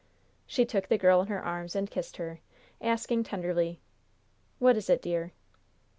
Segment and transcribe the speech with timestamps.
[0.47, 2.39] She took the girl in her arms and kissed her,
[2.81, 3.79] asking tenderly:
[4.57, 5.31] "What is it, dear?"